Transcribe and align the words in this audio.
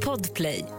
Podplay. 0.00 0.75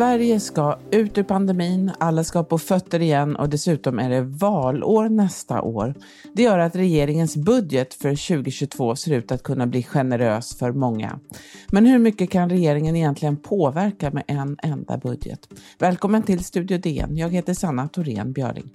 Sverige 0.00 0.40
ska 0.40 0.78
ut 0.90 1.18
ur 1.18 1.22
pandemin, 1.22 1.90
alla 1.98 2.24
ska 2.24 2.44
på 2.44 2.58
fötter 2.58 3.02
igen 3.02 3.36
och 3.36 3.48
dessutom 3.48 3.98
är 3.98 4.10
det 4.10 4.22
valår 4.22 5.08
nästa 5.08 5.62
år. 5.62 5.94
Det 6.32 6.42
gör 6.42 6.58
att 6.58 6.76
regeringens 6.76 7.36
budget 7.36 7.94
för 7.94 8.08
2022 8.08 8.96
ser 8.96 9.12
ut 9.12 9.32
att 9.32 9.42
kunna 9.42 9.66
bli 9.66 9.82
generös 9.82 10.58
för 10.58 10.72
många. 10.72 11.20
Men 11.68 11.86
hur 11.86 11.98
mycket 11.98 12.30
kan 12.30 12.50
regeringen 12.50 12.96
egentligen 12.96 13.36
påverka 13.36 14.10
med 14.10 14.24
en 14.26 14.56
enda 14.62 14.98
budget? 14.98 15.48
Välkommen 15.78 16.22
till 16.22 16.44
Studio 16.44 16.78
DN. 16.78 17.16
Jag 17.16 17.30
heter 17.30 17.54
Sanna 17.54 17.88
Thorén 17.88 18.32
Björling. 18.32 18.70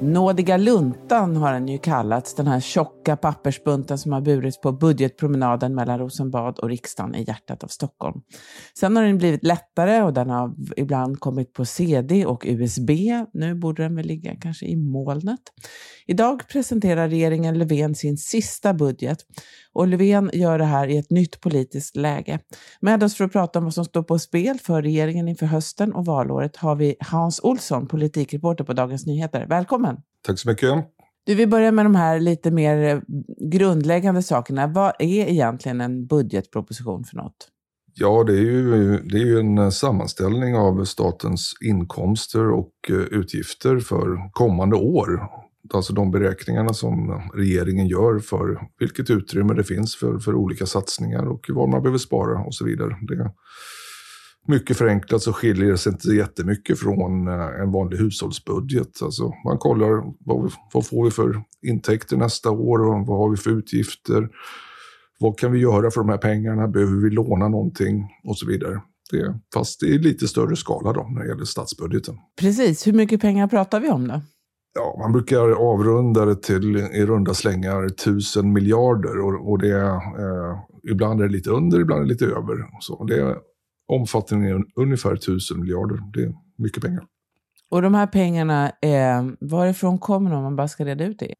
Nådiga 0.00 0.56
luntan 0.56 1.36
har 1.36 1.52
den 1.52 1.68
ju 1.68 1.78
kallats, 1.78 2.34
den 2.34 2.46
här 2.46 2.60
tjocka 2.60 3.16
pappersbunten 3.16 3.98
som 3.98 4.12
har 4.12 4.20
burits 4.20 4.60
på 4.60 4.72
budgetpromenaden 4.72 5.74
mellan 5.74 5.98
Rosenbad 5.98 6.58
och 6.58 6.68
riksdagen 6.68 7.14
i 7.14 7.24
hjärtat 7.28 7.64
av 7.64 7.68
Stockholm. 7.68 8.20
Sen 8.78 8.96
har 8.96 9.04
den 9.04 9.18
blivit 9.18 9.44
lättare 9.44 10.02
och 10.02 10.12
den 10.12 10.30
har 10.30 10.54
ibland 10.76 11.20
kommit 11.20 11.52
på 11.52 11.64
CD 11.64 12.26
och 12.26 12.44
USB. 12.46 12.90
Nu 13.32 13.54
borde 13.54 13.82
den 13.82 13.96
väl 13.96 14.06
ligga 14.06 14.36
kanske 14.40 14.66
i 14.66 14.76
molnet. 14.76 15.40
Idag 16.06 16.48
presenterar 16.48 17.08
regeringen 17.08 17.58
Löfven 17.58 17.94
sin 17.94 18.16
sista 18.16 18.74
budget 18.74 19.18
och 19.78 19.88
Löfven 19.88 20.30
gör 20.32 20.58
det 20.58 20.64
här 20.64 20.88
i 20.88 20.96
ett 20.98 21.10
nytt 21.10 21.40
politiskt 21.40 21.96
läge. 21.96 22.38
Med 22.80 23.02
oss 23.02 23.16
för 23.16 23.24
att 23.24 23.32
prata 23.32 23.58
om 23.58 23.64
vad 23.64 23.74
som 23.74 23.84
står 23.84 24.02
på 24.02 24.18
spel 24.18 24.58
för 24.58 24.82
regeringen 24.82 25.28
inför 25.28 25.46
hösten 25.46 25.92
och 25.92 26.04
valåret 26.04 26.56
har 26.56 26.76
vi 26.76 26.96
Hans 27.00 27.40
Olsson, 27.42 27.86
politikreporter 27.86 28.64
på 28.64 28.72
Dagens 28.72 29.06
Nyheter. 29.06 29.46
Välkommen! 29.48 29.96
Tack 30.26 30.38
så 30.38 30.48
mycket. 30.48 30.74
Du, 31.26 31.34
vi 31.34 31.46
börjar 31.46 31.72
med 31.72 31.84
de 31.84 31.94
här 31.94 32.20
lite 32.20 32.50
mer 32.50 32.94
eh, 32.94 33.00
grundläggande 33.50 34.22
sakerna. 34.22 34.66
Vad 34.66 34.92
är 34.98 35.28
egentligen 35.28 35.80
en 35.80 36.06
budgetproposition 36.06 37.04
för 37.04 37.16
något? 37.16 37.48
Ja, 37.94 38.24
det 38.24 38.32
är 38.32 38.42
ju, 38.42 38.98
det 38.98 39.16
är 39.16 39.26
ju 39.26 39.38
en 39.38 39.72
sammanställning 39.72 40.56
av 40.56 40.84
statens 40.84 41.52
inkomster 41.64 42.50
och 42.50 42.72
eh, 42.88 42.96
utgifter 42.96 43.78
för 43.78 44.32
kommande 44.32 44.76
år. 44.76 45.20
Alltså 45.74 45.92
de 45.92 46.10
beräkningarna 46.10 46.74
som 46.74 47.22
regeringen 47.34 47.86
gör 47.86 48.18
för 48.18 48.60
vilket 48.78 49.10
utrymme 49.10 49.54
det 49.54 49.64
finns 49.64 49.96
för, 49.96 50.18
för 50.18 50.34
olika 50.34 50.66
satsningar 50.66 51.26
och 51.26 51.46
vad 51.48 51.68
man 51.68 51.82
behöver 51.82 51.98
spara 51.98 52.44
och 52.44 52.54
så 52.54 52.64
vidare. 52.64 52.96
Det, 53.00 53.32
mycket 54.48 54.76
förenklat 54.76 55.22
så 55.22 55.32
skiljer 55.32 55.70
det 55.70 55.78
sig 55.78 55.92
inte 55.92 56.08
jättemycket 56.08 56.78
från 56.78 57.28
eh, 57.28 57.60
en 57.62 57.72
vanlig 57.72 57.98
hushållsbudget. 57.98 59.02
Alltså 59.02 59.32
man 59.44 59.58
kollar 59.58 60.14
vad, 60.20 60.44
vi, 60.44 60.50
vad 60.72 60.86
får 60.86 61.04
vi 61.04 61.10
för 61.10 61.42
intäkter 61.62 62.16
nästa 62.16 62.50
år 62.50 62.78
och 62.78 63.06
vad 63.06 63.18
har 63.18 63.30
vi 63.30 63.36
för 63.36 63.50
utgifter. 63.50 64.28
Vad 65.20 65.38
kan 65.38 65.52
vi 65.52 65.58
göra 65.58 65.90
för 65.90 66.00
de 66.00 66.08
här 66.08 66.18
pengarna? 66.18 66.68
Behöver 66.68 66.96
vi 66.96 67.10
låna 67.10 67.48
någonting? 67.48 68.08
Och 68.24 68.38
så 68.38 68.46
vidare. 68.46 68.82
Det, 69.10 69.40
fast 69.54 69.82
i 69.82 69.98
lite 69.98 70.28
större 70.28 70.56
skala 70.56 70.92
då 70.92 71.08
när 71.10 71.22
det 71.22 71.28
gäller 71.28 71.44
statsbudgeten. 71.44 72.14
Precis, 72.40 72.86
hur 72.86 72.92
mycket 72.92 73.20
pengar 73.20 73.48
pratar 73.48 73.80
vi 73.80 73.90
om 73.90 74.08
då? 74.08 74.20
Ja, 74.80 74.96
man 74.98 75.12
brukar 75.12 75.50
avrunda 75.50 76.24
det 76.24 76.42
till 76.42 76.76
i 76.76 77.06
runda 77.06 77.34
slängar 77.34 77.88
tusen 77.88 78.52
miljarder 78.52 79.20
och, 79.20 79.50
och 79.50 79.58
det 79.58 79.70
är, 79.70 79.94
eh, 79.94 80.58
ibland 80.90 81.20
är 81.20 81.24
det 81.24 81.32
lite 81.32 81.50
under, 81.50 81.80
ibland 81.80 82.00
är 82.00 82.04
det 82.04 82.12
lite 82.12 82.24
över. 82.24 82.80
Så 82.80 83.04
det 83.04 83.36
omfattningen 83.88 84.56
är 84.56 84.64
ungefär 84.76 85.14
1000 85.14 85.60
miljarder. 85.60 85.98
Det 86.12 86.22
är 86.22 86.34
mycket 86.58 86.82
pengar. 86.82 87.04
Och 87.70 87.82
de 87.82 87.94
här 87.94 88.06
pengarna, 88.06 88.66
eh, 88.68 89.24
varifrån 89.40 89.98
kommer 89.98 90.30
de 90.30 90.36
om 90.36 90.42
man 90.42 90.56
bara 90.56 90.68
ska 90.68 90.84
reda 90.84 91.04
ut 91.04 91.18
det? 91.18 91.34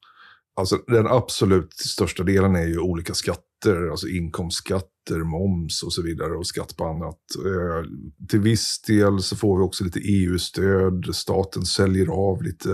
Alltså, 0.56 0.76
den 0.86 1.06
absolut 1.06 1.72
största 1.72 2.22
delen 2.22 2.56
är 2.56 2.66
ju 2.66 2.78
olika 2.78 3.14
skatter, 3.14 3.90
alltså 3.90 4.08
inkomstskatter, 4.08 5.18
moms 5.18 5.82
och 5.82 5.92
så 5.92 6.02
vidare 6.02 6.32
och 6.32 6.46
skatt 6.46 6.76
på 6.76 6.84
annat. 6.84 7.18
Eh, 7.46 7.90
till 8.28 8.40
viss 8.40 8.82
del 8.82 9.18
så 9.18 9.36
får 9.36 9.58
vi 9.58 9.64
också 9.64 9.84
lite 9.84 10.00
EU-stöd, 10.00 11.14
staten 11.14 11.62
säljer 11.62 12.06
av 12.06 12.42
lite 12.42 12.68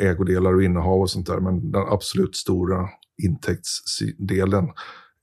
ägodelar 0.00 0.54
och 0.54 0.62
innehav 0.62 1.00
och 1.00 1.10
sånt 1.10 1.26
där. 1.26 1.40
Men 1.40 1.70
den 1.70 1.82
absolut 1.88 2.36
stora 2.36 2.88
intäktsdelen 3.22 4.68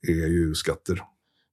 är 0.08 0.28
ju 0.28 0.54
skatter. 0.54 1.02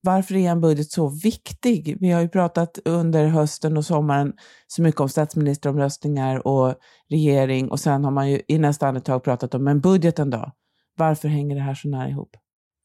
Varför 0.02 0.34
är 0.34 0.50
en 0.50 0.60
budget 0.60 0.90
så 0.90 1.08
viktig? 1.08 1.96
Vi 2.00 2.10
har 2.10 2.22
ju 2.22 2.28
pratat 2.28 2.78
under 2.84 3.26
hösten 3.26 3.76
och 3.76 3.84
sommaren 3.84 4.32
så 4.66 4.82
mycket 4.82 5.00
om 5.00 5.08
statsministeromröstningar 5.08 6.46
och 6.46 6.74
regering 7.10 7.70
och 7.70 7.80
sen 7.80 8.04
har 8.04 8.10
man 8.10 8.30
ju 8.30 8.40
i 8.48 8.58
nästa 8.58 8.88
andetag 8.88 9.24
pratat 9.24 9.54
om, 9.54 9.64
men 9.64 9.80
budgeten 9.80 10.30
då? 10.30 10.52
Varför 10.96 11.28
hänger 11.28 11.56
det 11.56 11.62
här 11.62 11.74
så 11.74 11.88
nära 11.88 12.08
ihop? 12.08 12.36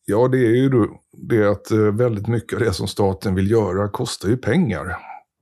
Ja, 0.05 0.27
det 0.27 0.37
är 0.37 0.55
ju 0.55 0.87
det 1.11 1.51
att 1.51 1.71
eh, 1.71 1.77
väldigt 1.77 2.27
mycket 2.27 2.53
av 2.53 2.59
det 2.59 2.73
som 2.73 2.87
staten 2.87 3.35
vill 3.35 3.51
göra 3.51 3.89
kostar 3.89 4.29
ju 4.29 4.37
pengar. 4.37 4.95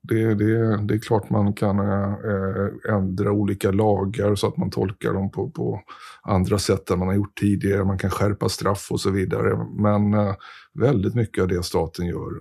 Det, 0.07 0.35
det, 0.35 0.77
det 0.87 0.93
är 0.93 0.99
klart 0.99 1.29
man 1.29 1.53
kan 1.53 1.79
eh, 1.79 2.93
ändra 2.95 3.31
olika 3.31 3.71
lagar 3.71 4.35
så 4.35 4.47
att 4.47 4.57
man 4.57 4.71
tolkar 4.71 5.13
dem 5.13 5.31
på, 5.31 5.49
på 5.49 5.81
andra 6.21 6.59
sätt 6.59 6.89
än 6.89 6.99
man 6.99 7.07
har 7.07 7.15
gjort 7.15 7.39
tidigare. 7.39 7.85
Man 7.85 7.97
kan 7.97 8.09
skärpa 8.09 8.49
straff 8.49 8.87
och 8.91 9.01
så 9.01 9.11
vidare. 9.11 9.65
Men 9.77 10.13
eh, 10.13 10.35
väldigt 10.73 11.15
mycket 11.15 11.41
av 11.41 11.47
det 11.47 11.63
staten 11.63 12.05
gör 12.05 12.31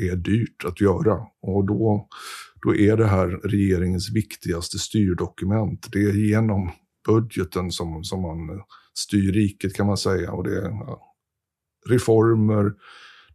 är 0.00 0.16
dyrt 0.16 0.64
att 0.66 0.80
göra. 0.80 1.18
Och 1.42 1.66
då, 1.66 2.08
då 2.62 2.76
är 2.76 2.96
det 2.96 3.06
här 3.06 3.28
regeringens 3.28 4.10
viktigaste 4.10 4.78
styrdokument. 4.78 5.86
Det 5.92 5.98
är 5.98 6.12
genom 6.12 6.70
budgeten 7.06 7.70
som, 7.70 8.04
som 8.04 8.22
man 8.22 8.62
styr 8.94 9.32
riket 9.32 9.74
kan 9.74 9.86
man 9.86 9.96
säga. 9.96 10.32
Och 10.32 10.44
det 10.44 10.58
är 10.58 10.72
reformer, 11.88 12.72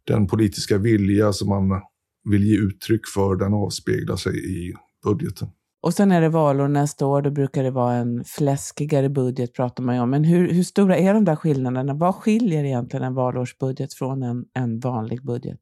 den 0.04 0.26
politiska 0.26 0.78
vilja 0.78 1.32
som 1.32 1.48
man 1.48 1.82
vill 2.30 2.44
ge 2.44 2.56
uttryck 2.56 3.00
för, 3.14 3.36
den 3.36 3.54
avspeglar 3.54 4.16
sig 4.16 4.68
i 4.68 4.74
budgeten. 5.04 5.48
Och 5.82 5.94
sen 5.94 6.12
är 6.12 6.20
det 6.20 6.28
valår 6.28 6.68
nästa 6.68 7.06
år, 7.06 7.22
då 7.22 7.30
brukar 7.30 7.62
det 7.62 7.70
vara 7.70 7.94
en 7.94 8.24
fläskigare 8.24 9.08
budget 9.08 9.54
pratar 9.54 9.82
man 9.82 9.94
ju 9.94 10.00
om. 10.00 10.10
Men 10.10 10.24
hur, 10.24 10.52
hur 10.52 10.62
stora 10.62 10.96
är 10.96 11.14
de 11.14 11.24
där 11.24 11.36
skillnaderna? 11.36 11.94
Vad 11.94 12.14
skiljer 12.14 12.64
egentligen 12.64 13.04
en 13.04 13.14
valårsbudget 13.14 13.94
från 13.94 14.22
en, 14.22 14.44
en 14.54 14.80
vanlig 14.80 15.24
budget? 15.24 15.58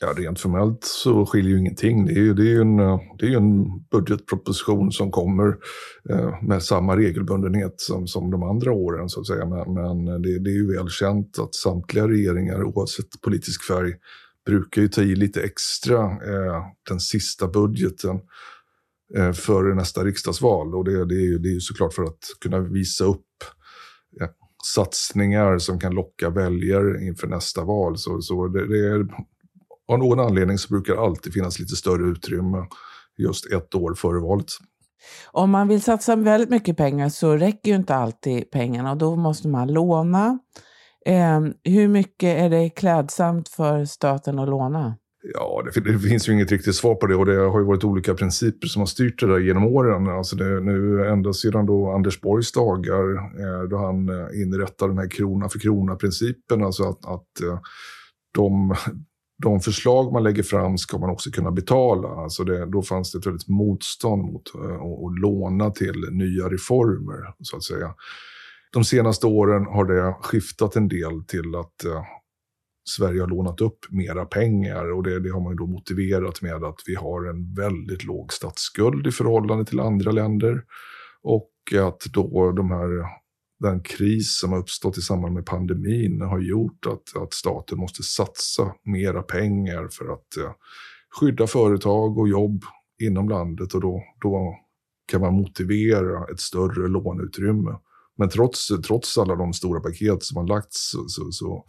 Ja, 0.00 0.14
rent 0.16 0.40
formellt 0.40 0.84
så 0.84 1.26
skiljer 1.26 1.52
ju 1.52 1.58
ingenting. 1.58 2.06
Det 2.06 2.12
är 2.12 2.22
ju, 2.22 2.34
det 2.34 2.42
är 2.42 2.52
ju 2.54 2.60
en, 2.60 2.76
det 3.18 3.26
är 3.26 3.36
en 3.36 3.64
budgetproposition 3.90 4.92
som 4.92 5.10
kommer 5.10 5.56
eh, 6.10 6.42
med 6.42 6.62
samma 6.62 6.96
regelbundenhet 6.96 7.74
som, 7.76 8.06
som 8.06 8.30
de 8.30 8.42
andra 8.42 8.72
åren. 8.72 9.08
så 9.08 9.20
att 9.20 9.26
säga. 9.26 9.46
Men, 9.46 9.74
men 9.74 10.22
det, 10.22 10.38
det, 10.38 10.50
är 10.50 10.54
ju 10.54 10.76
väl 10.76 10.88
känt 10.88 11.38
att 11.38 11.54
samtliga 11.54 12.08
regeringar, 12.08 12.64
oavsett 12.64 13.20
politisk 13.24 13.66
färg, 13.66 13.92
brukar 14.46 14.82
ju 14.82 14.88
ta 14.88 15.02
i 15.02 15.16
lite 15.16 15.42
extra 15.42 16.02
eh, 16.04 16.62
den 16.88 17.00
sista 17.00 17.48
budgeten 17.48 18.20
eh, 19.16 19.32
före 19.32 19.74
nästa 19.74 20.04
riksdagsval. 20.04 20.74
Och 20.74 20.84
det, 20.84 21.04
det, 21.04 21.14
är 21.14 21.26
ju, 21.26 21.38
det 21.38 21.48
är 21.48 21.54
ju 21.54 21.60
såklart 21.60 21.94
för 21.94 22.02
att 22.02 22.24
kunna 22.40 22.60
visa 22.60 23.04
upp 23.04 23.26
ja, 24.10 24.28
satsningar 24.74 25.58
som 25.58 25.80
kan 25.80 25.94
locka 25.94 26.30
väljare 26.30 27.04
inför 27.04 27.26
nästa 27.26 27.64
val. 27.64 27.98
Så, 27.98 28.20
så 28.20 28.48
det, 28.48 28.68
det 28.68 28.78
är, 28.78 29.06
av 29.88 29.98
någon 29.98 30.20
anledning 30.20 30.58
så 30.58 30.68
brukar 30.68 30.94
det 30.94 31.00
alltid 31.00 31.32
finnas 31.32 31.58
lite 31.58 31.76
större 31.76 32.10
utrymme 32.10 32.66
just 33.18 33.52
ett 33.52 33.74
år 33.74 33.94
före 33.94 34.20
valet. 34.20 34.46
Om 35.30 35.50
man 35.50 35.68
vill 35.68 35.82
satsa 35.82 36.16
väldigt 36.16 36.50
mycket 36.50 36.76
pengar 36.76 37.08
så 37.08 37.36
räcker 37.36 37.70
ju 37.70 37.76
inte 37.76 37.94
alltid 37.94 38.50
pengarna 38.50 38.90
och 38.90 38.96
då 38.96 39.16
måste 39.16 39.48
man 39.48 39.72
låna. 39.72 40.38
Eh, 41.06 41.40
hur 41.64 41.88
mycket 41.88 42.38
är 42.38 42.50
det 42.50 42.70
klädsamt 42.70 43.48
för 43.48 43.84
staten 43.84 44.38
att 44.38 44.48
låna? 44.48 44.96
Ja, 45.34 45.62
det, 45.74 45.80
det, 45.80 45.98
finns 45.98 46.28
ju 46.28 46.32
inget 46.32 46.52
riktigt 46.52 46.74
svar 46.74 46.94
på 46.94 47.06
det 47.06 47.14
och 47.14 47.26
det 47.26 47.36
har 47.36 47.58
ju 47.58 47.66
varit 47.66 47.84
olika 47.84 48.14
principer 48.14 48.66
som 48.66 48.80
har 48.80 48.86
styrt 48.86 49.20
det 49.20 49.26
där 49.26 49.38
genom 49.38 49.64
åren. 49.64 50.08
Alltså 50.08 50.36
det, 50.36 50.60
nu 50.60 51.06
ända 51.06 51.32
sedan 51.32 51.66
då 51.66 51.90
Anders 51.90 52.20
Borgs 52.20 52.52
dagar, 52.52 53.14
eh, 53.16 53.68
då 53.70 53.76
han 53.76 54.08
eh, 54.08 54.42
inrättade 54.42 54.92
den 54.92 54.98
här 54.98 55.10
krona 55.10 55.48
för 55.48 55.58
krona-principen, 55.58 56.64
alltså 56.64 56.82
att, 56.82 57.06
att 57.06 57.40
eh, 57.42 57.58
de, 58.34 58.74
de 59.42 59.60
förslag 59.60 60.12
man 60.12 60.22
lägger 60.22 60.42
fram 60.42 60.78
ska 60.78 60.98
man 60.98 61.10
också 61.10 61.30
kunna 61.30 61.50
betala. 61.50 62.08
Alltså 62.08 62.44
det, 62.44 62.66
då 62.66 62.82
fanns 62.82 63.12
det 63.12 63.18
ett 63.18 63.26
väldigt 63.26 63.48
motstånd 63.48 64.22
mot 64.22 64.54
eh, 64.54 64.82
att 64.82 65.20
låna 65.20 65.70
till 65.70 66.04
nya 66.10 66.48
reformer, 66.48 67.34
så 67.42 67.56
att 67.56 67.62
säga. 67.62 67.94
De 68.72 68.84
senaste 68.84 69.26
åren 69.26 69.64
har 69.64 69.84
det 69.84 70.16
skiftat 70.20 70.76
en 70.76 70.88
del 70.88 71.24
till 71.24 71.54
att 71.54 71.84
eh, 71.84 72.04
Sverige 72.88 73.20
har 73.20 73.28
lånat 73.28 73.60
upp 73.60 73.78
mera 73.90 74.24
pengar 74.24 74.92
och 74.92 75.02
det, 75.02 75.20
det 75.20 75.30
har 75.30 75.40
man 75.40 75.56
då 75.56 75.66
motiverat 75.66 76.42
med 76.42 76.64
att 76.64 76.80
vi 76.86 76.94
har 76.94 77.28
en 77.30 77.54
väldigt 77.54 78.04
låg 78.04 78.32
statsskuld 78.32 79.06
i 79.06 79.12
förhållande 79.12 79.64
till 79.64 79.80
andra 79.80 80.10
länder 80.10 80.64
och 81.22 81.50
att 81.88 82.00
då 82.12 82.52
de 82.52 82.70
här 82.70 83.04
den 83.60 83.82
kris 83.82 84.38
som 84.40 84.52
har 84.52 84.58
uppstått 84.58 84.98
i 84.98 85.00
samband 85.00 85.34
med 85.34 85.46
pandemin 85.46 86.20
har 86.20 86.40
gjort 86.40 86.86
att, 86.86 87.22
att 87.22 87.34
staten 87.34 87.78
måste 87.78 88.02
satsa 88.02 88.74
mera 88.84 89.22
pengar 89.22 89.88
för 89.90 90.12
att 90.12 90.36
eh, 90.36 90.52
skydda 91.20 91.46
företag 91.46 92.18
och 92.18 92.28
jobb 92.28 92.64
inom 93.02 93.28
landet 93.28 93.74
och 93.74 93.80
då, 93.80 94.02
då 94.20 94.54
kan 95.12 95.20
man 95.20 95.34
motivera 95.34 96.24
ett 96.32 96.40
större 96.40 96.88
låneutrymme. 96.88 97.78
Men 98.22 98.28
trots, 98.28 98.68
trots 98.86 99.18
alla 99.18 99.36
de 99.36 99.52
stora 99.52 99.80
paket 99.80 100.22
som 100.22 100.36
har 100.36 100.46
lagts 100.46 100.90
så, 100.90 101.08
så, 101.08 101.30
så, 101.30 101.64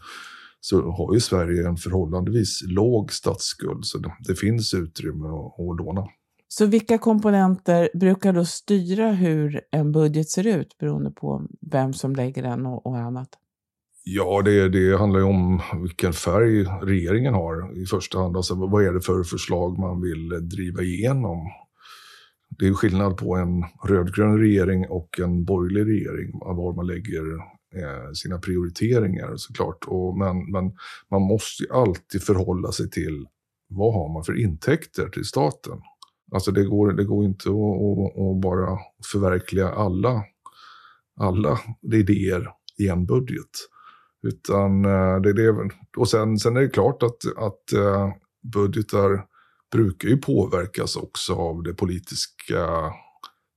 så 0.59 0.91
har 0.91 1.13
ju 1.13 1.19
Sverige 1.19 1.67
en 1.67 1.77
förhållandevis 1.77 2.63
låg 2.67 3.11
statsskuld. 3.11 3.85
Så 3.85 3.97
det, 3.97 4.13
det 4.27 4.35
finns 4.35 4.73
utrymme 4.73 5.27
att, 5.27 5.59
att 5.59 5.77
låna. 5.77 6.07
Så 6.47 6.65
vilka 6.65 6.97
komponenter 6.97 7.89
brukar 7.94 8.33
då 8.33 8.45
styra 8.45 9.11
hur 9.11 9.61
en 9.71 9.91
budget 9.91 10.29
ser 10.29 10.47
ut 10.47 10.77
beroende 10.77 11.11
på 11.11 11.47
vem 11.71 11.94
som 11.94 12.15
lägger 12.15 12.44
den 12.44 12.65
och, 12.65 12.85
och 12.85 12.97
annat? 12.97 13.29
Ja, 14.03 14.41
det, 14.41 14.69
det 14.69 14.97
handlar 14.97 15.19
ju 15.19 15.25
om 15.25 15.61
vilken 15.81 16.13
färg 16.13 16.63
regeringen 16.63 17.33
har 17.33 17.81
i 17.83 17.85
första 17.85 18.19
hand. 18.19 18.38
Alltså, 18.38 18.55
vad 18.55 18.85
är 18.85 18.94
det 18.94 19.01
för 19.01 19.23
förslag 19.23 19.79
man 19.79 20.01
vill 20.01 20.29
driva 20.50 20.81
igenom? 20.81 21.38
Det 22.59 22.67
är 22.67 22.73
skillnad 22.73 23.17
på 23.17 23.35
en 23.35 23.63
rödgrön 23.83 24.39
regering 24.39 24.88
och 24.89 25.19
en 25.19 25.45
borgerlig 25.45 25.88
regering, 25.88 26.39
var 26.39 26.73
man 26.73 26.88
lägger 26.88 27.35
eh, 27.75 28.11
sina 28.13 28.39
prioriteringar 28.39 29.33
såklart. 29.35 29.85
Och, 29.88 30.17
men, 30.17 30.51
men 30.51 30.71
man 31.11 31.21
måste 31.21 31.63
ju 31.63 31.71
alltid 31.71 32.23
förhålla 32.23 32.71
sig 32.71 32.89
till 32.89 33.27
vad 33.67 33.94
har 33.94 34.13
man 34.13 34.23
för 34.23 34.39
intäkter 34.39 35.09
till 35.09 35.25
staten? 35.25 35.81
Alltså 36.31 36.51
det 36.51 36.63
går, 36.63 36.94
det 36.94 37.03
går 37.03 37.25
inte 37.25 37.50
att, 37.50 37.55
att, 37.55 38.21
att 38.21 38.41
bara 38.41 38.79
förverkliga 39.11 39.69
alla, 39.69 40.23
alla 41.19 41.59
idéer 41.94 42.50
i 42.77 42.88
en 42.88 43.05
budget. 43.05 43.69
Utan 44.23 44.85
eh, 44.85 45.21
det 45.21 45.33
det, 45.33 45.69
och 45.97 46.09
sen, 46.09 46.38
sen 46.38 46.57
är 46.57 46.61
det 46.61 46.69
klart 46.69 47.03
att, 47.03 47.38
att 47.38 47.73
eh, 47.73 48.09
budgetar 48.53 49.25
brukar 49.74 50.10
ju 50.10 50.18
påverkas 50.18 50.96
också 50.96 51.34
av 51.34 51.64
det 51.64 51.74
politiska 51.74 52.68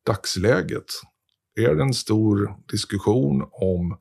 dagsläget. 0.07 0.85
Är 1.61 1.75
det 1.75 1.83
en 1.83 1.95
stor 1.95 2.57
diskussion 2.73 3.43
om 3.53 3.99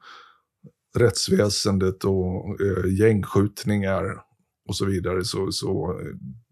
rättsväsendet 0.97 2.03
och 2.03 2.61
eh, 2.61 2.93
gängskjutningar 2.99 4.21
och 4.67 4.75
så 4.75 4.85
vidare 4.85 5.23
så, 5.23 5.51
så 5.51 6.01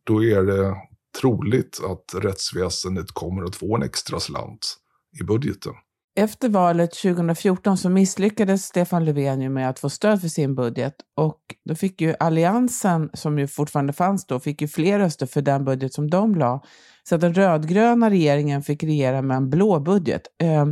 då 0.04 0.24
är 0.24 0.44
det 0.44 0.76
troligt 1.22 1.80
att 1.84 2.24
rättsväsendet 2.24 3.12
kommer 3.12 3.44
att 3.44 3.56
få 3.56 3.76
en 3.76 3.84
extra 3.84 4.20
slant 4.20 4.78
i 5.22 5.24
budgeten. 5.24 5.74
Efter 6.16 6.50
valet 6.50 6.92
2014 6.92 7.78
så 7.78 7.90
misslyckades 7.90 8.66
Stefan 8.66 9.06
Löfven 9.06 9.54
med 9.54 9.70
att 9.70 9.80
få 9.80 9.90
stöd 9.90 10.22
för 10.22 10.28
sin 10.28 10.56
budget 10.56 10.96
och 11.18 11.40
då 11.66 11.76
fick 11.76 12.02
ju 12.02 12.14
Alliansen, 12.20 13.10
som 13.14 13.40
ju 13.40 13.48
fortfarande 13.48 13.94
fanns 13.94 14.28
då, 14.28 14.40
fick 14.40 14.62
ju 14.62 14.68
fler 14.68 15.00
röster 15.00 15.26
för 15.26 15.42
den 15.42 15.66
budget 15.66 15.94
som 15.94 16.10
de 16.10 16.36
la. 16.36 16.64
Så 17.04 17.16
att 17.16 17.22
den 17.22 17.34
rödgröna 17.34 18.10
regeringen 18.10 18.64
fick 18.64 18.84
regera 18.84 19.22
med 19.22 19.38
en 19.38 19.50
blå 19.50 19.80
budget. 19.80 20.22
Eh, 20.42 20.66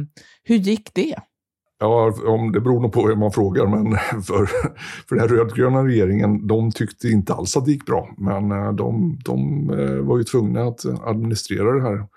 hur 0.43 0.55
gick 0.55 0.93
det? 0.93 1.15
Ja, 1.79 2.13
om, 2.25 2.51
det 2.51 2.61
beror 2.61 2.81
nog 2.81 2.93
på 2.93 3.07
hur 3.07 3.15
man 3.15 3.31
frågar, 3.31 3.65
men 3.65 3.91
för, 4.23 4.45
för 5.09 5.15
den 5.15 5.27
rödgröna 5.27 5.83
regeringen, 5.83 6.47
de 6.47 6.71
tyckte 6.71 7.07
inte 7.07 7.33
alls 7.33 7.57
att 7.57 7.65
det 7.65 7.71
gick 7.71 7.85
bra. 7.85 8.09
Men 8.17 8.51
eh, 8.51 8.73
de, 8.73 9.19
de 9.25 9.69
eh, 9.69 9.95
var 9.95 10.17
ju 10.17 10.23
tvungna 10.23 10.63
att 10.63 10.85
administrera 10.85 11.71
det 11.71 11.81
här 11.81 12.07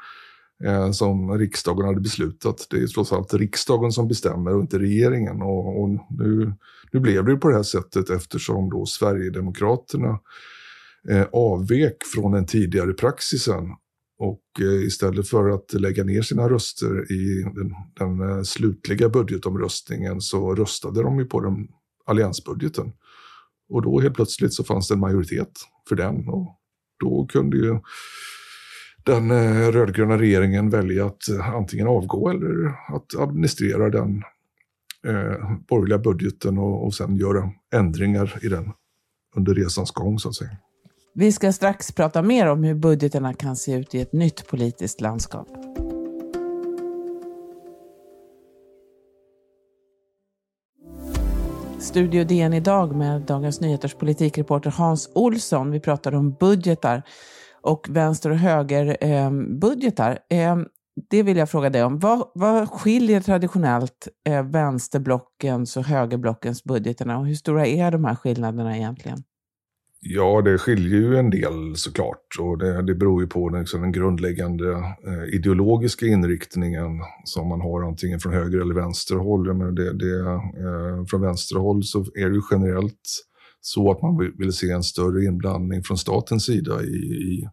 Eh, 0.62 0.90
som 0.90 1.38
riksdagen 1.38 1.86
hade 1.86 2.00
beslutat. 2.00 2.66
Det 2.70 2.76
är 2.76 2.86
trots 2.86 3.12
allt 3.12 3.34
riksdagen 3.34 3.92
som 3.92 4.08
bestämmer 4.08 4.54
och 4.54 4.60
inte 4.60 4.78
regeringen. 4.78 5.42
Och, 5.42 5.82
och 5.82 5.88
nu, 6.10 6.52
nu 6.92 7.00
blev 7.00 7.24
det 7.24 7.36
på 7.36 7.48
det 7.48 7.54
här 7.54 7.62
sättet 7.62 8.10
eftersom 8.10 8.70
då 8.70 8.86
Sverigedemokraterna 8.86 10.18
eh, 11.10 11.26
avvek 11.32 11.96
från 12.14 12.32
den 12.32 12.46
tidigare 12.46 12.92
praxisen 12.92 13.64
och 14.18 14.42
eh, 14.60 14.86
istället 14.86 15.28
för 15.28 15.50
att 15.50 15.72
lägga 15.72 16.04
ner 16.04 16.22
sina 16.22 16.48
röster 16.48 17.12
i 17.12 17.42
den, 17.42 17.74
den 17.98 18.30
eh, 18.30 18.42
slutliga 18.42 19.08
budgetomröstningen 19.08 20.20
så 20.20 20.54
röstade 20.54 21.02
de 21.02 21.18
ju 21.18 21.24
på 21.24 21.40
den 21.40 21.68
alliansbudgeten. 22.04 22.92
Och 23.68 23.82
då 23.82 24.00
helt 24.00 24.14
plötsligt 24.14 24.52
så 24.52 24.64
fanns 24.64 24.88
det 24.88 24.94
en 24.94 25.00
majoritet 25.00 25.52
för 25.88 25.96
den 25.96 26.28
och 26.28 26.58
då 27.00 27.26
kunde 27.26 27.56
ju 27.56 27.80
den 29.04 29.30
eh, 29.30 29.70
rödgröna 29.70 30.18
regeringen 30.18 30.70
välja 30.70 31.06
att 31.06 31.28
eh, 31.28 31.54
antingen 31.54 31.86
avgå 31.86 32.30
eller 32.30 32.66
att 32.94 33.16
administrera 33.18 33.90
den 33.90 34.22
eh, 35.06 35.56
borgerliga 35.68 35.98
budgeten 35.98 36.58
och, 36.58 36.86
och 36.86 36.94
sen 36.94 37.16
göra 37.16 37.50
ändringar 37.74 38.38
i 38.42 38.48
den 38.48 38.72
under 39.36 39.54
resans 39.54 39.90
gång 39.90 40.18
så 40.18 40.28
att 40.28 40.34
säga. 40.34 40.50
Vi 41.14 41.32
ska 41.32 41.52
strax 41.52 41.92
prata 41.92 42.22
mer 42.22 42.46
om 42.46 42.64
hur 42.64 42.74
budgeterna 42.74 43.34
kan 43.34 43.56
se 43.56 43.72
ut 43.72 43.94
i 43.94 44.00
ett 44.00 44.12
nytt 44.12 44.48
politiskt 44.48 45.00
landskap. 45.00 45.48
Studio 51.78 52.24
DN 52.24 52.52
idag 52.52 52.96
med 52.96 53.22
Dagens 53.22 53.60
Nyheters 53.60 53.94
politikreporter 53.94 54.70
Hans 54.70 55.10
Olsson. 55.14 55.70
Vi 55.70 55.80
pratar 55.80 56.14
om 56.14 56.32
budgetar 56.40 57.02
och 57.64 57.86
vänster 57.90 58.30
och 58.30 58.36
högerbudgetar. 58.36 60.18
Ehm, 60.30 60.60
eh, 60.60 60.66
det 61.10 61.22
vill 61.22 61.36
jag 61.36 61.50
fråga 61.50 61.70
dig 61.70 61.84
om. 61.84 61.98
Vad, 61.98 62.30
vad 62.34 62.70
skiljer 62.70 63.20
traditionellt 63.20 64.08
eh, 64.28 64.42
vänsterblockens 64.42 65.76
och 65.76 65.84
högerblockens 65.84 66.64
budgeterna 66.64 67.18
och 67.18 67.26
hur 67.26 67.34
stora 67.34 67.66
är 67.66 67.90
de 67.90 68.04
här 68.04 68.14
skillnaderna 68.14 68.76
egentligen? 68.76 69.18
Ja, 70.00 70.42
det 70.42 70.58
skiljer 70.58 71.00
ju 71.00 71.16
en 71.16 71.30
del 71.30 71.76
såklart. 71.76 72.26
Och 72.40 72.58
det, 72.58 72.82
det 72.82 72.94
beror 72.94 73.22
ju 73.22 73.28
på 73.28 73.48
liksom 73.48 73.80
den 73.80 73.92
grundläggande 73.92 74.70
eh, 75.06 75.34
ideologiska 75.34 76.06
inriktningen 76.06 76.90
som 77.24 77.48
man 77.48 77.60
har 77.60 77.82
antingen 77.82 78.20
från 78.20 78.32
höger 78.32 78.60
eller 78.60 78.74
vänsterhåll. 78.74 79.54
Men 79.54 79.74
det, 79.74 79.92
det, 79.92 80.30
eh, 80.30 81.04
från 81.10 81.20
vänsterhåll 81.20 81.84
så 81.84 82.00
är 82.00 82.28
det 82.28 82.34
ju 82.34 82.42
generellt 82.50 83.24
så 83.66 83.90
att 83.90 84.02
man 84.02 84.32
vill 84.38 84.52
se 84.52 84.70
en 84.70 84.82
större 84.82 85.24
inblandning 85.24 85.82
från 85.82 85.98
statens 85.98 86.44
sida 86.44 86.82
i, 86.82 86.96
i 86.96 87.48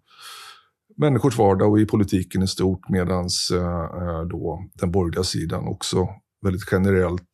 människors 0.97 1.37
vardag 1.37 1.71
och 1.71 1.79
i 1.79 1.85
politiken 1.85 2.43
i 2.43 2.47
stort. 2.47 2.89
Medan 2.89 3.27
eh, 3.53 4.07
eh, 4.07 4.21
då 4.21 4.69
den 4.73 4.91
borgerliga 4.91 5.23
sidan 5.23 5.67
också 5.67 6.07
väldigt 6.41 6.67
generellt 6.71 7.29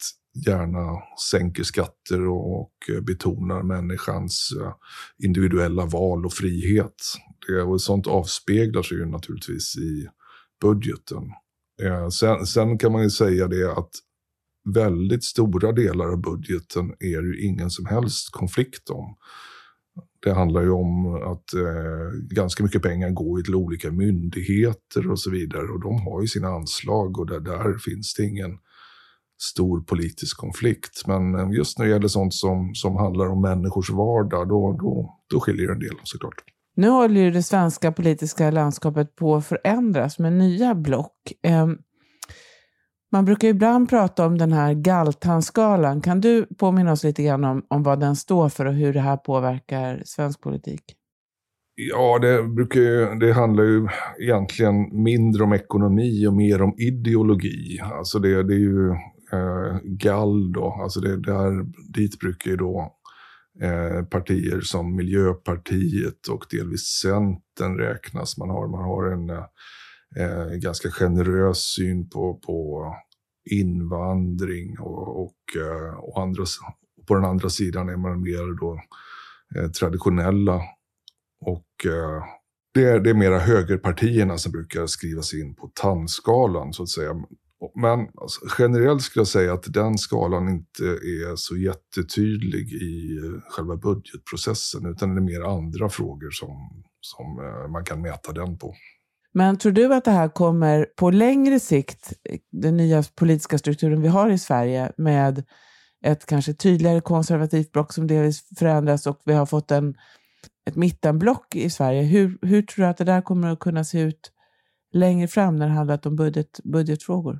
gärna 0.46 1.02
sänker 1.32 1.64
skatter 1.64 2.28
och 2.28 2.74
eh, 2.90 3.02
betonar 3.02 3.64
människans 3.64 4.50
eh, 4.62 4.74
individuella 5.26 5.86
val 5.86 6.26
och 6.26 6.34
frihet. 6.34 6.96
Det, 7.48 7.62
och 7.62 7.82
sånt 7.82 8.08
avspeglar 8.08 8.82
sig 8.82 8.98
ju 8.98 9.06
naturligtvis 9.06 9.78
i 9.78 10.08
budgeten. 10.62 11.24
Eh, 11.82 12.10
sen, 12.10 12.46
sen 12.46 12.78
kan 12.78 12.92
man 12.92 13.04
ju 13.04 13.10
säga 13.10 13.48
det 13.48 13.72
att 13.72 13.92
väldigt 14.74 15.24
stora 15.24 15.72
delar 15.72 16.06
av 16.06 16.22
budgeten 16.22 16.90
är 17.00 17.22
det 17.22 17.28
ju 17.28 17.46
ingen 17.46 17.70
som 17.70 17.86
helst 17.86 18.32
konflikt 18.32 18.90
om. 18.90 19.16
Det 20.24 20.34
handlar 20.34 20.62
ju 20.62 20.70
om 20.70 21.16
att 21.16 21.54
eh, 21.54 22.36
ganska 22.36 22.64
mycket 22.64 22.82
pengar 22.82 23.10
går 23.10 23.42
till 23.42 23.56
olika 23.56 23.92
myndigheter 23.92 25.12
och 25.12 25.20
så 25.20 25.32
vidare. 25.32 25.64
Och 25.64 25.82
de 25.82 26.02
har 26.02 26.22
ju 26.22 26.28
sina 26.28 26.48
anslag 26.48 27.20
och 27.20 27.28
där, 27.28 27.40
där 27.40 27.78
finns 27.78 28.14
det 28.14 28.24
ingen 28.24 28.58
stor 29.42 29.82
politisk 29.82 30.38
konflikt. 30.38 31.08
Men 31.08 31.52
just 31.52 31.80
när 31.80 31.86
det 31.86 31.92
gäller 31.92 32.08
sånt 32.08 32.34
som, 32.34 32.76
som 32.76 32.96
handlar 32.96 33.26
om 33.26 33.42
människors 33.42 33.90
vardag, 33.90 34.50
då, 34.50 34.78
då, 34.82 35.20
då 35.30 35.40
skiljer 35.40 35.68
det 35.68 35.74
en 35.74 35.80
del 35.80 35.96
såklart. 36.04 36.44
Nu 36.76 36.90
håller 36.90 37.22
ju 37.22 37.32
det 37.32 37.44
svenska 37.44 37.92
politiska 37.92 38.52
landskapet 38.52 39.16
på 39.16 39.36
att 39.36 39.46
förändras 39.46 40.20
med 40.20 40.34
nya 40.34 40.76
block. 40.76 41.14
Ehm, 41.44 41.78
man 43.12 43.26
brukar 43.26 43.48
ibland 43.48 43.90
prata 43.90 44.26
om 44.26 44.38
den 44.38 44.52
här 44.52 44.74
Galtanskalan. 44.74 46.02
Kan 46.02 46.22
du 46.22 46.46
påminna 46.46 46.92
oss 46.92 47.04
lite 47.04 47.24
grann 47.24 47.44
om, 47.44 47.66
om 47.68 47.84
vad 47.84 48.00
den 48.00 48.16
står 48.16 48.50
för 48.50 48.66
och 48.66 48.74
hur 48.74 48.94
det 48.94 49.00
här 49.00 49.18
påverkar 49.18 50.02
svensk 50.06 50.42
politik? 50.42 50.82
Ja, 51.76 52.20
det, 52.20 52.44
brukar, 52.44 53.20
det 53.20 53.34
handlar 53.34 53.64
ju 53.64 53.88
egentligen 54.20 55.04
mindre 55.04 55.44
om 55.44 55.54
ekonomi 55.54 56.28
och 56.28 56.34
mer 56.34 56.62
om 56.62 56.76
ideologi. 56.78 57.80
Alltså 57.82 58.20
det, 58.20 58.44
det 58.44 58.54
är 58.54 58.60
ju 58.60 58.90
eh, 59.34 59.80
gall 59.84 60.54
då, 60.54 60.80
alltså 60.84 61.00
det, 61.00 61.18
där, 61.18 61.66
dit 61.94 62.20
brukar 62.20 62.52
ju 62.52 62.58
då 62.58 62.94
eh, 63.62 64.06
partier 64.06 64.62
som 64.62 64.96
Miljöpartiet 64.96 66.28
och 66.28 66.46
delvis 66.52 67.00
Centern 67.02 67.78
räknas. 67.78 68.38
Man 68.38 68.50
har, 68.50 68.68
man 68.68 68.84
har 68.84 69.12
en 69.12 69.30
eh, 69.30 69.46
Eh, 70.16 70.48
ganska 70.48 70.92
generös 70.92 71.58
syn 71.58 72.10
på, 72.10 72.40
på 72.46 72.86
invandring 73.52 74.80
och, 74.80 75.24
och, 75.24 75.38
eh, 75.58 76.00
och 76.00 76.22
andra, 76.22 76.44
på 77.08 77.16
den 77.16 77.26
andra 77.26 77.50
sidan 77.50 77.90
är 77.90 77.98
man 77.98 78.22
mer 78.22 78.60
då 78.60 78.82
eh, 79.56 79.72
traditionella 79.72 80.62
och 81.46 81.86
eh, 81.86 82.24
det 82.74 82.84
är, 82.84 83.00
det 83.00 83.10
är 83.10 83.14
mera 83.14 83.40
högerpartierna 83.40 84.38
som 84.38 84.52
brukar 84.52 84.88
skrivas 84.88 85.34
in 85.34 85.56
på 85.56 85.72
tandskalan 85.74 86.74
så 86.74 86.84
att 86.84 86.90
säga. 86.90 87.14
Men 87.76 88.00
alltså, 88.00 88.42
generellt 88.60 89.02
skulle 89.02 89.22
jag 89.22 89.28
säga 89.28 89.54
att 89.54 89.74
den 89.74 89.98
skalan 89.98 90.50
inte 90.50 90.84
är 90.86 91.36
så 91.36 91.58
jättetydlig 91.58 92.74
i 92.74 93.20
själva 93.50 93.76
budgetprocessen, 93.76 94.86
utan 94.86 95.16
det 95.16 95.22
är 95.22 95.24
mer 95.24 95.42
andra 95.42 95.90
frågor 95.90 96.30
som, 96.30 96.84
som 97.02 97.40
eh, 97.40 97.72
man 97.72 97.84
kan 97.84 98.02
mäta 98.02 98.32
den 98.32 98.58
på. 98.58 98.76
Men 99.38 99.58
tror 99.58 99.72
du 99.72 99.94
att 99.94 100.06
det 100.06 100.12
här 100.12 100.30
kommer 100.30 100.88
på 100.96 101.12
längre 101.12 101.60
sikt, 101.60 102.14
den 102.52 102.78
nya 102.78 103.04
politiska 103.16 103.58
strukturen 103.58 104.02
vi 104.02 104.08
har 104.08 104.30
i 104.30 104.38
Sverige 104.38 104.92
med 104.98 105.44
ett 106.06 106.26
kanske 106.26 106.54
tydligare 106.54 107.02
konservativt 107.02 107.72
block 107.72 107.94
som 107.94 108.08
delvis 108.08 108.42
förändras 108.60 109.08
och 109.08 109.22
vi 109.26 109.34
har 109.34 109.46
fått 109.46 109.72
en, 109.72 109.96
ett 110.70 110.76
mittenblock 110.76 111.56
i 111.56 111.70
Sverige. 111.70 112.02
Hur, 112.02 112.38
hur 112.42 112.62
tror 112.62 112.86
du 112.86 112.90
att 112.90 112.98
det 112.98 113.04
där 113.04 113.22
kommer 113.22 113.48
att 113.48 113.60
kunna 113.60 113.84
se 113.84 114.00
ut 114.00 114.32
längre 114.94 115.28
fram 115.28 115.56
när 115.56 115.68
det 115.68 115.74
handlar 115.74 116.08
om 116.08 116.16
budget, 116.16 116.60
budgetfrågor? 116.64 117.40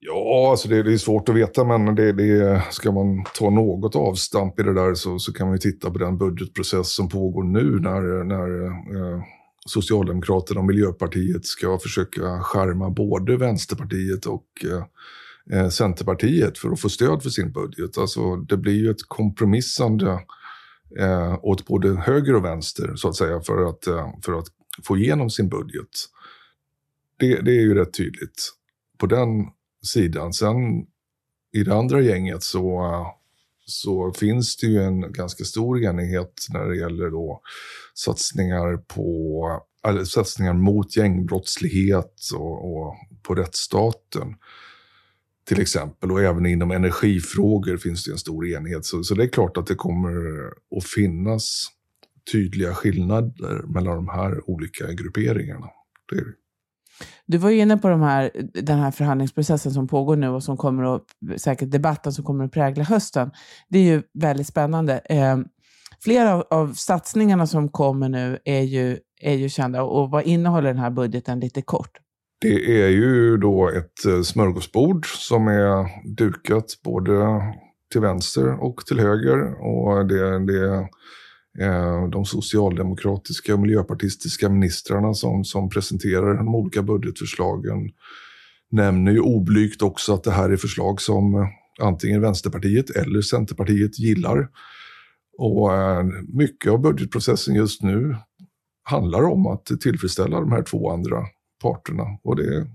Ja, 0.00 0.50
alltså 0.50 0.68
det, 0.68 0.82
det, 0.82 0.92
är 0.92 0.96
svårt 0.96 1.28
att 1.28 1.34
veta, 1.34 1.64
men 1.64 1.94
det, 1.94 2.12
det, 2.12 2.62
ska 2.70 2.92
man 2.92 3.24
ta 3.38 3.50
något 3.50 3.96
avstamp 3.96 4.60
i 4.60 4.62
det 4.62 4.74
där 4.74 4.94
så, 4.94 5.18
så 5.18 5.32
kan 5.32 5.46
man 5.46 5.56
ju 5.56 5.60
titta 5.60 5.90
på 5.90 5.98
den 5.98 6.18
budgetprocess 6.18 6.94
som 6.94 7.08
pågår 7.08 7.42
nu 7.42 7.80
när, 7.80 8.24
när 8.24 8.64
eh, 8.66 9.22
Socialdemokraterna 9.68 10.60
och 10.60 10.66
Miljöpartiet 10.66 11.46
ska 11.46 11.78
försöka 11.78 12.40
skärma 12.40 12.90
både 12.90 13.36
Vänsterpartiet 13.36 14.26
och 14.26 14.46
eh, 14.64 14.84
eh, 15.58 15.68
Centerpartiet 15.68 16.58
för 16.58 16.70
att 16.70 16.80
få 16.80 16.88
stöd 16.88 17.22
för 17.22 17.30
sin 17.30 17.52
budget. 17.52 17.98
Alltså, 17.98 18.36
det 18.36 18.56
blir 18.56 18.74
ju 18.74 18.90
ett 18.90 19.08
kompromissande 19.08 20.20
eh, 20.98 21.38
åt 21.42 21.66
både 21.66 21.94
höger 21.94 22.34
och 22.34 22.44
vänster 22.44 22.96
så 22.96 23.08
att 23.08 23.16
säga 23.16 23.40
för 23.40 23.68
att, 23.68 23.86
eh, 23.86 24.08
för 24.24 24.32
att 24.32 24.46
få 24.84 24.96
igenom 24.96 25.30
sin 25.30 25.48
budget. 25.48 25.88
Det, 27.16 27.40
det 27.40 27.50
är 27.50 27.60
ju 27.60 27.74
rätt 27.74 27.92
tydligt 27.92 28.52
på 28.98 29.06
den 29.06 29.28
sidan. 29.84 30.32
Sen 30.32 30.86
i 31.52 31.64
det 31.64 31.74
andra 31.74 32.00
gänget 32.00 32.42
så, 32.42 32.84
eh, 32.84 33.06
så 33.68 34.12
finns 34.12 34.56
det 34.56 34.66
ju 34.66 34.82
en 34.82 35.12
ganska 35.12 35.44
stor 35.44 35.84
enighet 35.84 36.46
när 36.50 36.64
det 36.64 36.76
gäller 36.76 37.10
då 37.10 37.40
satsningar 37.94 38.76
på 38.76 39.62
eller 39.88 40.04
satsningar 40.04 40.52
mot 40.54 40.96
gängbrottslighet 40.96 42.14
och, 42.34 42.76
och 42.76 42.94
på 43.22 43.34
rättsstaten 43.34 44.34
till 45.48 45.60
exempel. 45.60 46.12
Och 46.12 46.22
även 46.22 46.46
inom 46.46 46.70
energifrågor 46.70 47.76
finns 47.76 48.04
det 48.04 48.12
en 48.12 48.18
stor 48.18 48.46
enighet. 48.46 48.84
Så, 48.84 49.04
så 49.04 49.14
det 49.14 49.24
är 49.24 49.28
klart 49.28 49.56
att 49.56 49.66
det 49.66 49.74
kommer 49.74 50.46
att 50.76 50.84
finnas 50.84 51.66
tydliga 52.32 52.74
skillnader 52.74 53.62
mellan 53.74 53.96
de 53.96 54.08
här 54.08 54.50
olika 54.50 54.92
grupperingarna. 54.92 55.66
Det 56.10 56.16
är 56.16 56.24
det. 56.24 56.32
Du 57.26 57.38
var 57.38 57.50
ju 57.50 57.58
inne 57.58 57.76
på 57.76 57.88
de 57.88 58.00
här, 58.00 58.30
den 58.54 58.78
här 58.78 58.90
förhandlingsprocessen 58.90 59.72
som 59.72 59.88
pågår 59.88 60.16
nu 60.16 60.28
och 60.28 60.42
som 60.42 60.56
kommer 60.56 60.96
att, 60.96 61.02
säkert 61.36 61.70
debatten 61.70 62.12
som 62.12 62.24
kommer 62.24 62.44
att 62.44 62.52
prägla 62.52 62.84
hösten. 62.84 63.30
Det 63.68 63.78
är 63.78 63.82
ju 63.82 64.02
väldigt 64.14 64.46
spännande. 64.46 65.00
Eh, 65.04 65.38
flera 66.00 66.34
av, 66.34 66.44
av 66.50 66.72
satsningarna 66.72 67.46
som 67.46 67.68
kommer 67.68 68.08
nu 68.08 68.38
är 68.44 68.62
ju, 68.62 68.98
är 69.20 69.34
ju 69.34 69.48
kända. 69.48 69.82
Och 69.82 70.10
vad 70.10 70.22
innehåller 70.24 70.68
den 70.68 70.82
här 70.82 70.90
budgeten 70.90 71.40
lite 71.40 71.62
kort? 71.62 71.90
Det 72.40 72.82
är 72.82 72.88
ju 72.88 73.36
då 73.36 73.68
ett 73.68 74.04
eh, 74.06 74.22
smörgåsbord 74.22 75.06
som 75.06 75.48
är 75.48 75.86
dukat 76.16 76.64
både 76.84 77.40
till 77.92 78.00
vänster 78.00 78.64
och 78.64 78.76
till 78.86 79.00
höger. 79.00 79.38
Och 79.60 80.06
det, 80.06 80.46
det 80.46 80.58
är 80.58 80.88
Eh, 81.60 82.08
de 82.08 82.24
socialdemokratiska 82.24 83.54
och 83.54 83.60
miljöpartistiska 83.60 84.48
ministrarna 84.48 85.14
som, 85.14 85.44
som 85.44 85.68
presenterar 85.68 86.34
de 86.34 86.54
olika 86.54 86.82
budgetförslagen 86.82 87.90
nämner 88.70 89.12
ju 89.12 89.20
oblygt 89.20 89.82
också 89.82 90.14
att 90.14 90.24
det 90.24 90.30
här 90.30 90.50
är 90.50 90.56
förslag 90.56 91.00
som 91.00 91.34
eh, 91.34 91.48
antingen 91.80 92.20
Vänsterpartiet 92.20 92.90
eller 92.90 93.20
Centerpartiet 93.20 93.98
gillar. 93.98 94.48
Och 95.38 95.74
eh, 95.74 96.04
mycket 96.28 96.72
av 96.72 96.80
budgetprocessen 96.80 97.54
just 97.54 97.82
nu 97.82 98.16
handlar 98.82 99.22
om 99.22 99.46
att 99.46 99.66
tillfredsställa 99.80 100.40
de 100.40 100.52
här 100.52 100.62
två 100.62 100.90
andra 100.90 101.16
parterna. 101.62 102.04
Och 102.22 102.36
det, 102.36 102.66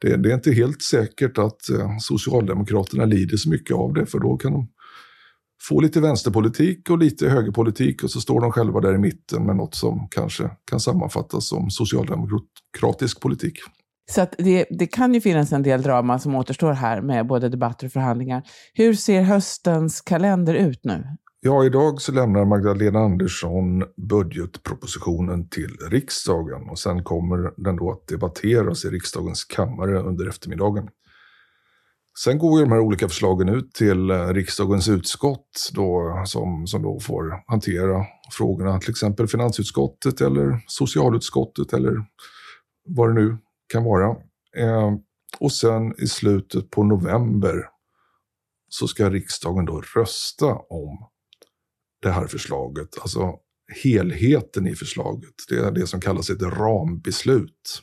det, 0.00 0.16
det 0.16 0.30
är 0.30 0.34
inte 0.34 0.52
helt 0.52 0.82
säkert 0.82 1.38
att 1.38 1.60
Socialdemokraterna 2.00 3.04
lider 3.04 3.36
så 3.36 3.50
mycket 3.50 3.76
av 3.76 3.92
det, 3.92 4.06
för 4.06 4.18
då 4.18 4.36
kan 4.36 4.52
de 4.52 4.68
få 5.68 5.80
lite 5.80 6.00
vänsterpolitik 6.00 6.90
och 6.90 6.98
lite 6.98 7.28
högerpolitik 7.28 8.04
och 8.04 8.10
så 8.10 8.20
står 8.20 8.40
de 8.40 8.52
själva 8.52 8.80
där 8.80 8.94
i 8.94 8.98
mitten 8.98 9.46
med 9.46 9.56
något 9.56 9.74
som 9.74 10.08
kanske 10.10 10.50
kan 10.70 10.80
sammanfattas 10.80 11.48
som 11.48 11.70
socialdemokratisk 11.70 13.20
politik. 13.20 13.58
Så 14.10 14.26
det, 14.38 14.66
det, 14.70 14.86
kan 14.86 15.14
ju 15.14 15.20
finnas 15.20 15.52
en 15.52 15.62
del 15.62 15.82
drama 15.82 16.18
som 16.18 16.34
återstår 16.34 16.72
här 16.72 17.00
med 17.00 17.26
både 17.26 17.48
debatter 17.48 17.86
och 17.86 17.92
förhandlingar. 17.92 18.42
Hur 18.74 18.94
ser 18.94 19.22
höstens 19.22 20.00
kalender 20.00 20.54
ut 20.54 20.80
nu? 20.84 21.04
Ja, 21.40 21.64
idag 21.64 22.00
så 22.00 22.12
lämnar 22.12 22.44
Magdalena 22.44 22.98
Andersson 22.98 23.84
budgetpropositionen 24.10 25.48
till 25.48 25.76
riksdagen 25.90 26.68
och 26.70 26.78
sen 26.78 27.04
kommer 27.04 27.62
den 27.64 27.76
då 27.76 27.92
att 27.92 28.06
debatteras 28.06 28.84
i 28.84 28.88
riksdagens 28.88 29.44
kammare 29.44 29.98
under 29.98 30.28
eftermiddagen. 30.28 30.88
Sen 32.18 32.38
går 32.38 32.58
ju 32.58 32.64
de 32.64 32.72
här 32.72 32.80
olika 32.80 33.08
förslagen 33.08 33.48
ut 33.48 33.72
till 33.72 34.10
eh, 34.10 34.28
riksdagens 34.28 34.88
utskott 34.88 35.70
då, 35.72 36.22
som, 36.26 36.66
som 36.66 36.82
då 36.82 37.00
får 37.00 37.44
hantera 37.46 38.04
frågorna, 38.32 38.80
till 38.80 38.90
exempel 38.90 39.28
finansutskottet 39.28 40.20
eller 40.20 40.64
socialutskottet 40.66 41.72
eller 41.72 42.04
vad 42.88 43.08
det 43.08 43.14
nu 43.14 43.38
kan 43.72 43.84
vara. 43.84 44.16
Eh, 44.56 44.92
och 45.38 45.52
sen 45.52 45.94
i 46.02 46.06
slutet 46.06 46.70
på 46.70 46.84
november 46.84 47.68
så 48.68 48.88
ska 48.88 49.10
riksdagen 49.10 49.64
då 49.64 49.82
rösta 49.96 50.54
om 50.54 51.08
det 52.02 52.10
här 52.10 52.26
förslaget, 52.26 52.88
alltså 53.00 53.34
helheten 53.82 54.66
i 54.66 54.74
förslaget. 54.74 55.34
Det 55.48 55.58
är 55.58 55.70
det 55.70 55.86
som 55.86 56.00
kallas 56.00 56.30
ett 56.30 56.42
rambeslut. 56.42 57.82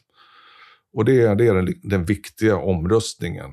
Och 0.93 1.05
det 1.05 1.21
är, 1.21 1.35
det 1.35 1.47
är 1.47 1.53
den, 1.53 1.73
den 1.83 2.05
viktiga 2.05 2.57
omröstningen. 2.57 3.51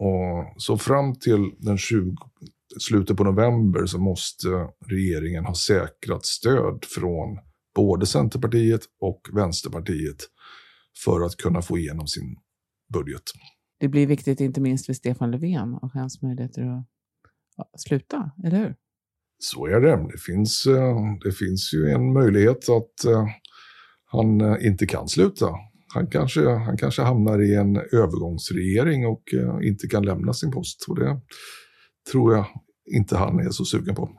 Och 0.00 0.54
så 0.56 0.78
fram 0.78 1.14
till 1.14 1.54
den 1.58 1.78
20, 1.78 2.16
slutet 2.78 3.16
på 3.16 3.24
november 3.24 3.86
så 3.86 3.98
måste 3.98 4.48
regeringen 4.86 5.44
ha 5.44 5.54
säkrat 5.54 6.26
stöd 6.26 6.84
från 6.84 7.38
både 7.74 8.06
Centerpartiet 8.06 8.80
och 9.00 9.20
Vänsterpartiet 9.32 10.16
för 11.04 11.20
att 11.20 11.36
kunna 11.36 11.62
få 11.62 11.78
igenom 11.78 12.06
sin 12.06 12.36
budget. 12.92 13.22
Det 13.80 13.88
blir 13.88 14.06
viktigt 14.06 14.40
inte 14.40 14.60
minst 14.60 14.86
för 14.86 14.92
Stefan 14.92 15.30
Löfven 15.30 15.74
och 15.74 15.92
hans 15.92 16.22
möjligheter 16.22 16.62
att 17.56 17.80
sluta, 17.80 18.30
eller 18.44 18.58
hur? 18.58 18.74
Så 19.38 19.66
är 19.66 19.80
det. 19.80 20.08
Det 20.12 20.18
finns, 20.18 20.66
eh, 20.66 20.96
det 21.24 21.32
finns 21.32 21.74
ju 21.74 21.90
en 21.90 22.12
möjlighet 22.12 22.68
att 22.68 23.04
eh, 23.04 23.26
han 24.04 24.40
eh, 24.40 24.66
inte 24.66 24.86
kan 24.86 25.08
sluta. 25.08 25.46
Han 25.94 26.06
kanske, 26.06 26.48
han 26.48 26.76
kanske 26.76 27.02
hamnar 27.02 27.42
i 27.42 27.54
en 27.54 27.76
övergångsregering 27.76 29.06
och 29.06 29.22
inte 29.62 29.88
kan 29.88 30.02
lämna 30.02 30.32
sin 30.32 30.50
post. 30.50 30.84
Och 30.88 30.98
det 31.00 31.20
tror 32.12 32.34
jag 32.34 32.46
inte 32.96 33.16
han 33.16 33.40
är 33.40 33.50
så 33.50 33.64
sugen 33.64 33.94
på. 33.94 34.10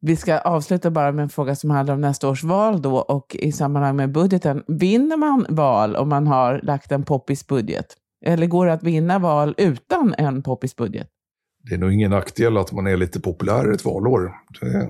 Vi 0.00 0.16
ska 0.16 0.38
avsluta 0.38 0.90
bara 0.90 1.12
med 1.12 1.22
en 1.22 1.28
fråga 1.28 1.56
som 1.56 1.70
handlar 1.70 1.94
om 1.94 2.00
nästa 2.00 2.28
års 2.28 2.44
val 2.44 2.82
då 2.82 2.96
och 2.96 3.36
i 3.38 3.52
sammanhang 3.52 3.96
med 3.96 4.12
budgeten. 4.12 4.62
Vinner 4.68 5.16
man 5.16 5.46
val 5.48 5.96
om 5.96 6.08
man 6.08 6.26
har 6.26 6.60
lagt 6.62 6.92
en 6.92 7.04
poppis 7.04 7.46
budget? 7.46 7.86
Eller 8.26 8.46
går 8.46 8.66
det 8.66 8.72
att 8.72 8.82
vinna 8.82 9.18
val 9.18 9.54
utan 9.58 10.14
en 10.18 10.42
poppis 10.42 10.76
budget? 10.76 11.08
det 11.68 11.74
är 11.74 11.78
nog 11.78 11.92
ingen 11.92 12.10
nackdel 12.10 12.56
att 12.56 12.72
man 12.72 12.86
är 12.86 12.96
lite 12.96 13.20
populär 13.20 13.72
ett 13.72 13.84
valår. 13.84 14.32
Det, 14.60 14.88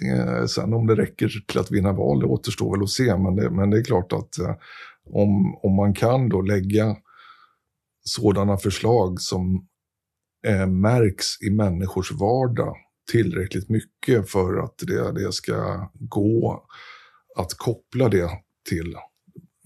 det, 0.00 0.48
sen 0.48 0.74
om 0.74 0.86
det 0.86 0.94
räcker 0.94 1.28
till 1.48 1.60
att 1.60 1.70
vinna 1.70 1.92
val, 1.92 2.20
det 2.20 2.26
återstår 2.26 2.72
väl 2.74 2.82
att 2.82 2.90
se. 2.90 3.16
Men 3.16 3.36
det, 3.36 3.50
men 3.50 3.70
det 3.70 3.78
är 3.78 3.84
klart 3.84 4.12
att 4.12 4.38
eh, 4.38 4.54
om, 5.10 5.58
om 5.62 5.76
man 5.76 5.94
kan 5.94 6.28
då 6.28 6.42
lägga 6.42 6.96
sådana 8.04 8.56
förslag 8.56 9.20
som 9.20 9.66
eh, 10.46 10.66
märks 10.66 11.42
i 11.42 11.50
människors 11.50 12.12
vardag 12.12 12.76
tillräckligt 13.10 13.68
mycket 13.68 14.30
för 14.30 14.58
att 14.58 14.74
det, 14.78 15.12
det 15.12 15.32
ska 15.32 15.90
gå 15.94 16.64
att 17.36 17.54
koppla 17.54 18.08
det 18.08 18.30
till 18.68 18.94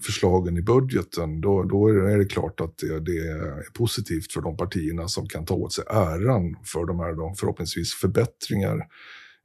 förslagen 0.05 0.57
i 0.57 0.61
budgeten, 0.61 1.41
då, 1.41 1.63
då 1.63 1.87
är 1.87 2.17
det 2.17 2.25
klart 2.25 2.61
att 2.61 2.77
det, 2.77 2.99
det, 2.99 3.17
är 3.17 3.73
positivt 3.73 4.33
för 4.33 4.41
de 4.41 4.57
partierna 4.57 5.07
som 5.07 5.27
kan 5.27 5.45
ta 5.45 5.53
åt 5.53 5.73
sig 5.73 5.83
äran 5.89 6.55
för 6.63 6.85
de 6.85 6.99
här 6.99 7.13
de 7.13 7.35
förhoppningsvis 7.35 7.93
förbättringar 7.93 8.79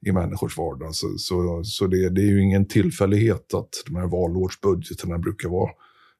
i 0.05 0.11
människors 0.11 0.57
vardag. 0.57 0.95
Så, 0.95 1.17
så, 1.17 1.63
så 1.63 1.87
det, 1.87 2.09
det, 2.09 2.21
är 2.21 2.25
ju 2.25 2.43
ingen 2.43 2.67
tillfällighet 2.67 3.53
att 3.53 3.69
de 3.85 3.95
här 3.95 4.07
valårsbudgeterna 4.07 5.17
brukar 5.17 5.49
vara 5.49 5.71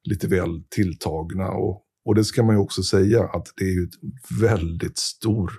lite 0.04 0.28
väl 0.28 0.64
tilltagna. 0.70 1.50
Och, 1.50 1.84
och 2.06 2.16
det 2.16 2.24
ska 2.24 2.44
man 2.44 2.56
ju 2.56 2.62
också 2.62 2.84
säga 2.84 3.24
att 3.24 3.54
det 3.56 3.64
är 3.64 3.72
ju 3.72 3.84
ett 3.84 4.40
väldigt 4.42 4.98
stor, 4.98 5.52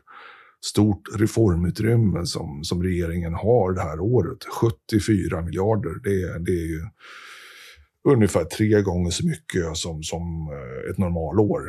stort 0.64 1.02
reformutrymme 1.14 2.26
som, 2.26 2.64
som 2.64 2.82
regeringen 2.82 3.34
har 3.34 3.72
det 3.72 3.82
här 3.82 4.00
året. 4.00 4.44
74 4.44 5.42
miljarder, 5.42 5.94
det, 6.04 6.44
det 6.44 6.52
är 6.52 6.66
ju 6.66 6.82
ungefär 8.08 8.44
tre 8.44 8.82
gånger 8.82 9.10
så 9.10 9.26
mycket 9.26 9.76
som, 9.76 10.02
som 10.02 10.48
eh, 10.52 10.90
ett 10.90 10.98
normalår. 10.98 11.62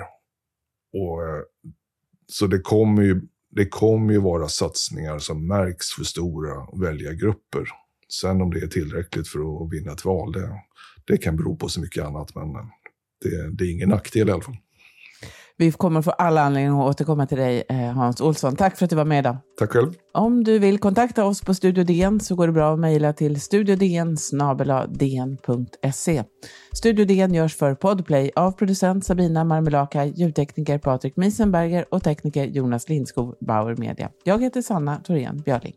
och, 0.93 1.23
eh, 1.23 1.41
så 2.27 2.47
det 2.47 2.59
kommer, 2.59 3.03
ju, 3.03 3.21
det 3.49 3.65
kommer 3.65 4.13
ju 4.13 4.19
vara 4.19 4.47
satsningar 4.47 5.19
som 5.19 5.47
märks 5.47 5.89
för 5.89 6.03
stora 6.03 6.67
väljargrupper. 6.81 7.67
Sen 8.21 8.41
om 8.41 8.51
det 8.51 8.59
är 8.59 8.67
tillräckligt 8.67 9.27
för 9.27 9.39
att 9.39 9.73
vinna 9.73 9.91
ett 9.91 10.05
val, 10.05 10.31
det, 10.31 10.49
det 11.07 11.17
kan 11.17 11.35
bero 11.35 11.55
på 11.55 11.69
så 11.69 11.81
mycket 11.81 12.05
annat. 12.05 12.35
Men 12.35 12.43
eh, 12.43 12.65
det, 13.21 13.51
det 13.51 13.63
är 13.63 13.71
ingen 13.71 13.89
nackdel 13.89 14.29
i 14.29 14.31
alla 14.31 14.41
fall. 14.41 14.57
Vi 15.61 15.71
kommer 15.71 16.01
få 16.01 16.11
alla 16.11 16.41
anledningar 16.41 16.81
att 16.81 16.89
återkomma 16.89 17.27
till 17.27 17.37
dig, 17.37 17.63
eh, 17.69 17.77
Hans 17.77 18.21
Olsson. 18.21 18.55
Tack 18.55 18.77
för 18.77 18.85
att 18.85 18.89
du 18.89 18.95
var 18.95 19.05
med 19.05 19.19
idag. 19.19 19.37
Tack 19.59 19.71
själv. 19.71 19.93
Om 20.13 20.43
du 20.43 20.59
vill 20.59 20.79
kontakta 20.79 21.25
oss 21.25 21.41
på 21.41 21.53
Studio 21.53 21.83
DN 21.83 22.19
så 22.19 22.35
går 22.35 22.47
det 22.47 22.53
bra 22.53 22.73
att 22.73 22.79
mejla 22.79 23.13
till 23.13 23.41
studiodn 23.41 24.17
Studio 26.73 27.05
DN 27.05 27.33
görs 27.33 27.55
för 27.55 27.75
Podplay 27.75 28.31
av 28.35 28.51
producent 28.51 29.05
Sabina 29.05 29.43
Marmelaka, 29.43 30.05
ljudtekniker 30.05 30.77
Patrik 30.77 31.15
Miesenberger 31.15 31.85
och 31.89 32.03
tekniker 32.03 32.45
Jonas 32.45 32.89
Lindskog, 32.89 33.35
Bauer 33.39 33.75
Media. 33.75 34.09
Jag 34.23 34.41
heter 34.41 34.61
Sanna 34.61 34.95
Thorén 34.95 35.37
Björling. 35.45 35.73